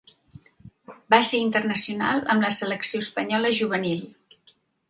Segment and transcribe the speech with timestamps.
[1.15, 4.05] Va ser internacional amb la selecció espanyola juvenil.